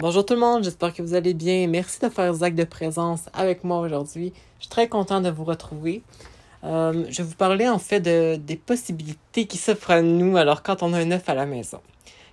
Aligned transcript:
Bonjour 0.00 0.24
tout 0.24 0.32
le 0.32 0.40
monde, 0.40 0.64
j'espère 0.64 0.94
que 0.94 1.02
vous 1.02 1.12
allez 1.12 1.34
bien. 1.34 1.66
Merci 1.66 2.00
de 2.00 2.08
faire 2.08 2.32
Zach 2.32 2.54
de 2.54 2.64
présence 2.64 3.24
avec 3.34 3.64
moi 3.64 3.80
aujourd'hui. 3.80 4.32
Je 4.56 4.62
suis 4.62 4.70
très 4.70 4.88
content 4.88 5.20
de 5.20 5.28
vous 5.28 5.44
retrouver. 5.44 6.00
Euh, 6.64 7.04
je 7.10 7.18
vais 7.18 7.28
vous 7.28 7.34
parler 7.34 7.68
en 7.68 7.78
fait 7.78 8.00
de, 8.00 8.36
des 8.36 8.56
possibilités 8.56 9.44
qui 9.46 9.58
s'offrent 9.58 9.90
à 9.90 10.00
nous 10.00 10.38
alors 10.38 10.62
quand 10.62 10.82
on 10.82 10.94
a 10.94 10.98
un 11.00 11.10
œuf 11.10 11.28
à 11.28 11.34
la 11.34 11.44
maison. 11.44 11.80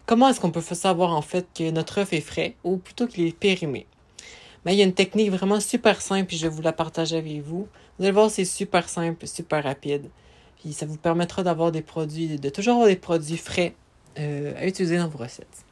Comment 0.06 0.30
est-ce 0.30 0.39
qu'on 0.39 0.50
peut 0.50 0.61
savoir 0.61 1.14
en 1.14 1.21
fait 1.21 1.46
que 1.54 1.70
notre 1.70 1.98
œuf 1.98 2.14
est 2.14 2.21
frais 2.21 2.56
ou 2.64 2.78
plutôt 2.78 3.06
qu'il 3.06 3.28
est 3.28 3.38
périmé? 3.38 3.86
Ben, 4.64 4.71
il 4.71 4.78
y 4.78 4.82
a 4.82 4.86
une 4.86 4.93
technique 4.93 5.29
vraiment 5.29 5.60
super 5.60 6.02
simple 6.02 6.34
et 6.34 6.38
je 6.38 6.43
vais 6.43 6.56
vous 6.56 6.61
la 6.61 6.71
partager 6.71 7.18
avec 7.18 7.42
vous. 7.42 7.68
Vous 8.00 8.06
allez 8.06 8.14
voir, 8.14 8.32
c'est 8.32 8.46
super 8.46 8.88
simple, 8.88 9.28
super 9.28 9.61
rapide. 9.61 10.10
Puis 10.61 10.71
ça 10.71 10.86
vous 10.86 10.96
permettra 10.96 11.43
d'avoir 11.43 11.74
des 11.74 11.82
produits, 11.82 12.39
de 12.39 12.50
toujours 12.50 12.75
avoir 12.75 12.88
des 12.88 12.96
produits 12.96 13.36
frais 13.36 13.75
euh, 14.20 14.54
à 14.56 14.65
utiliser 14.65 14.97
dans 14.97 15.10
vos 15.10 15.18
recettes. 15.18 15.65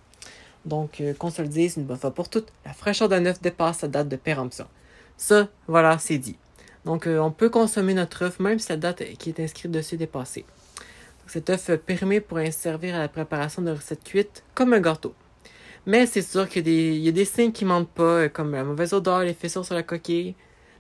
Donc, 0.65 0.99
euh, 0.99 1.13
qu'on 1.13 1.29
se 1.29 1.41
le 1.41 1.47
dise 1.47 1.77
une 1.77 1.83
bonne 1.83 1.97
fois 1.97 2.11
pour 2.11 2.29
toutes, 2.29 2.51
la 2.65 2.73
fraîcheur 2.73 3.07
d'un 3.07 3.25
œuf 3.25 3.41
dépasse 3.41 3.79
sa 3.79 3.87
date 3.87 4.09
de 4.09 4.15
péremption. 4.15 4.67
Ça, 5.17 5.47
voilà, 5.67 5.97
c'est 5.99 6.17
dit. 6.17 6.37
Donc, 6.85 7.07
euh, 7.07 7.19
on 7.19 7.31
peut 7.31 7.49
consommer 7.49 7.93
notre 7.93 8.23
œuf 8.25 8.39
même 8.39 8.59
si 8.59 8.69
la 8.69 8.77
date 8.77 9.03
qui 9.17 9.29
est 9.29 9.39
inscrite 9.39 9.71
dessus 9.71 9.95
est 9.95 9.99
dépassée. 9.99 10.45
Cet 11.27 11.49
œuf 11.49 11.71
périmé 11.77 12.19
pourrait 12.19 12.51
servir 12.51 12.95
à 12.95 12.99
la 12.99 13.07
préparation 13.07 13.61
de 13.61 13.71
recettes 13.71 14.03
cuites 14.03 14.43
comme 14.53 14.73
un 14.73 14.79
gâteau. 14.79 15.13
Mais 15.87 16.05
c'est 16.07 16.21
sûr 16.21 16.49
qu'il 16.49 16.67
y, 16.67 17.07
a 17.07 17.11
des 17.11 17.25
signes 17.25 17.51
qui 17.51 17.63
mentent 17.63 17.89
pas, 17.89 18.03
euh, 18.03 18.29
comme 18.29 18.51
la 18.51 18.63
mauvaise 18.63 18.93
odeur, 18.93 19.19
les 19.19 19.33
fissures 19.33 19.65
sur 19.65 19.75
la 19.75 19.83
coquille. 19.83 20.35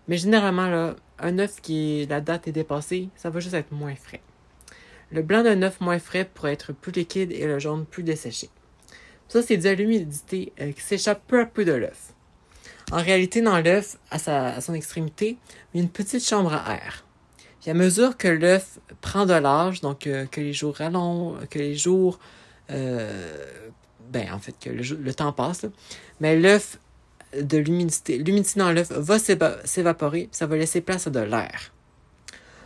Mais 0.07 0.17
généralement, 0.17 0.67
là, 0.67 0.95
un 1.19 1.39
œuf 1.39 1.61
qui 1.61 2.05
la 2.07 2.21
date 2.21 2.47
est 2.47 2.51
dépassée, 2.51 3.09
ça 3.15 3.29
va 3.29 3.39
juste 3.39 3.53
être 3.53 3.71
moins 3.71 3.95
frais. 3.95 4.21
Le 5.11 5.21
blanc 5.21 5.43
d'un 5.43 5.61
œuf 5.61 5.79
moins 5.79 5.99
frais 5.99 6.29
pourrait 6.31 6.53
être 6.53 6.73
plus 6.73 6.91
liquide 6.91 7.31
et 7.31 7.45
le 7.45 7.59
jaune 7.59 7.85
plus 7.85 8.03
desséché. 8.03 8.49
Ça, 9.27 9.41
c'est 9.41 9.65
à 9.65 9.73
l'humidité 9.73 10.53
euh, 10.61 10.71
qui 10.71 10.81
s'échappe 10.81 11.21
peu 11.27 11.41
à 11.41 11.45
peu 11.45 11.65
de 11.65 11.73
l'œuf. 11.73 12.13
En 12.91 13.01
réalité, 13.01 13.41
dans 13.41 13.59
l'œuf, 13.59 13.97
à, 14.11 14.17
à, 14.55 14.61
son 14.61 14.73
extrémité, 14.73 15.37
il 15.73 15.77
y 15.77 15.79
a 15.81 15.83
une 15.83 15.89
petite 15.89 16.23
chambre 16.23 16.53
à 16.53 16.75
air. 16.75 17.05
Puis 17.65 17.71
à 17.71 17.73
mesure 17.73 18.15
que 18.15 18.27
l'œuf 18.27 18.77
prend 19.01 19.25
de 19.25 19.33
l'âge, 19.33 19.81
donc 19.81 20.05
euh, 20.05 20.27
que 20.27 20.39
les 20.39 20.53
jours 20.53 20.75
rallongent, 20.75 21.47
que 21.49 21.57
les 21.57 21.75
jours, 21.75 22.19
euh, 22.69 23.43
ben 24.11 24.31
en 24.31 24.37
fait 24.37 24.53
que 24.59 24.69
le, 24.69 25.13
temps 25.15 25.33
passe, 25.33 25.65
mais 26.19 26.39
l'œuf 26.39 26.77
de 27.35 27.57
l'humidité, 27.57 28.19
l'humidité 28.19 28.59
dans 28.59 28.71
l'œuf 28.71 28.91
va 28.91 29.17
s'évaporer, 29.17 30.29
ça 30.31 30.45
va 30.45 30.57
laisser 30.57 30.81
place 30.81 31.07
à 31.07 31.09
de 31.09 31.19
l'air. 31.19 31.73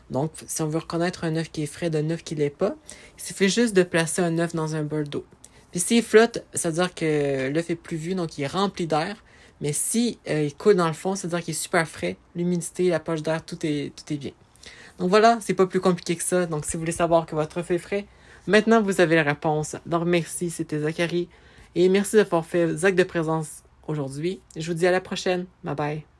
Donc, 0.09 0.33
si 0.47 0.61
on 0.63 0.67
veut 0.67 0.79
reconnaître 0.79 1.23
un 1.23 1.35
œuf 1.37 1.49
qui 1.49 1.63
est 1.63 1.67
frais 1.67 1.89
d'un 1.89 2.09
œuf 2.09 2.23
qui 2.23 2.35
l'est 2.35 2.49
pas, 2.49 2.75
il 3.17 3.23
suffit 3.23 3.47
juste 3.47 3.73
de 3.75 3.83
placer 3.83 4.21
un 4.21 4.37
œuf 4.39 4.53
dans 4.53 4.75
un 4.75 4.83
bol 4.83 5.07
d'eau. 5.07 5.25
Puis 5.71 5.79
s'il 5.79 6.03
flotte, 6.03 6.43
ça 6.53 6.69
veut 6.69 6.75
dire 6.75 6.93
que 6.93 7.49
l'œuf 7.49 7.69
est 7.69 7.75
plus 7.75 7.97
vu, 7.97 8.15
donc 8.15 8.37
il 8.37 8.43
est 8.43 8.47
rempli 8.47 8.87
d'air. 8.87 9.15
Mais 9.61 9.73
si 9.73 10.19
euh, 10.29 10.49
coule 10.57 10.75
dans 10.75 10.87
le 10.87 10.93
fond, 10.93 11.15
ça 11.15 11.27
veut 11.27 11.35
dire 11.35 11.43
qu'il 11.43 11.53
est 11.53 11.57
super 11.57 11.87
frais. 11.87 12.15
L'humidité, 12.35 12.89
la 12.89 12.99
poche 12.99 13.21
d'air, 13.21 13.43
tout 13.43 13.57
est, 13.65 13.93
tout 13.95 14.13
est 14.13 14.17
bien. 14.17 14.31
Donc 14.97 15.09
voilà, 15.09 15.37
c'est 15.41 15.53
pas 15.53 15.65
plus 15.65 15.79
compliqué 15.79 16.15
que 16.15 16.23
ça. 16.23 16.45
Donc 16.45 16.65
si 16.65 16.73
vous 16.73 16.79
voulez 16.79 16.91
savoir 16.91 17.25
que 17.25 17.35
votre 17.35 17.59
œuf 17.59 17.71
est 17.71 17.77
frais, 17.77 18.05
maintenant 18.47 18.81
vous 18.81 19.01
avez 19.01 19.15
la 19.15 19.23
réponse. 19.23 19.75
Donc 19.85 20.05
merci, 20.05 20.49
c'était 20.49 20.79
Zachary. 20.79 21.29
Et 21.75 21.87
merci 21.89 22.15
d'avoir 22.15 22.45
fait 22.45 22.75
Zach 22.75 22.95
de 22.95 23.03
présence 23.03 23.63
aujourd'hui. 23.87 24.41
Je 24.55 24.67
vous 24.71 24.77
dis 24.77 24.87
à 24.87 24.91
la 24.91 25.01
prochaine. 25.01 25.45
Bye 25.63 25.75
bye. 25.75 26.18